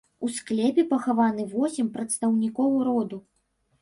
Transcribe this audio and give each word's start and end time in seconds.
У 0.27 0.27
склепе 0.37 0.85
пахаваны 0.93 1.45
восем 1.53 1.91
прадстаўнікоў 1.99 2.71
роду. 2.89 3.25